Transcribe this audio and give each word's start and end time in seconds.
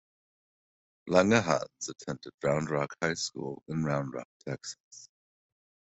Langerhans 1.07 1.87
attended 1.87 2.31
Round 2.43 2.71
Rock 2.71 2.95
High 3.03 3.13
School 3.13 3.61
in 3.67 3.83
Round 3.83 4.11
Rock, 4.11 4.27
Texas. 4.43 5.07